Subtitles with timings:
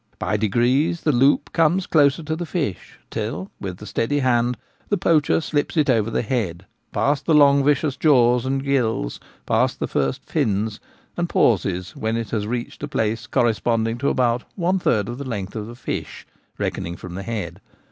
[0.17, 4.57] By degrees the loop comes closer to the fish, till with steady hand
[4.89, 9.79] the poacher slips it over the head, past the long vicious jaws and gills, past
[9.79, 10.79] the first fins,
[11.15, 15.23] and pauses when it has reached a place corresponding to about one third of the
[15.29, 16.25] length of the fish,
[16.57, 17.61] reckoning from the head.